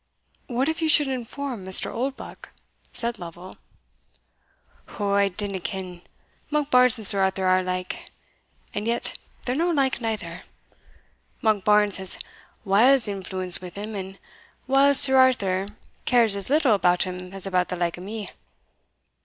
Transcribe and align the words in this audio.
"What 0.47 0.67
if 0.67 0.81
you 0.81 0.89
should 0.89 1.07
inform 1.09 1.63
Mr. 1.63 1.93
Oldbuck?" 1.93 2.49
said 2.91 3.19
Lovel. 3.19 3.57
"Ou, 4.99 5.11
I 5.13 5.27
dinna 5.29 5.59
ken 5.59 6.01
Monkbarns 6.49 6.97
and 6.97 7.05
Sir 7.05 7.19
Arthur 7.19 7.45
are 7.45 7.61
like, 7.61 8.07
and 8.73 8.87
yet 8.87 9.15
they're 9.45 9.53
no 9.55 9.69
like 9.69 10.01
neither. 10.01 10.39
Monkbarns 11.43 11.97
has 11.97 12.17
whiles 12.63 13.07
influence 13.07 13.61
wi' 13.61 13.69
him, 13.69 13.93
and 13.93 14.17
whiles 14.65 14.99
Sir 15.01 15.17
Arthur 15.17 15.67
cares 16.05 16.35
as 16.35 16.49
little 16.49 16.73
about 16.73 17.03
him 17.03 17.31
as 17.31 17.45
about 17.45 17.67
the 17.69 17.75
like 17.75 17.95
o' 17.95 18.01
me. 18.01 18.31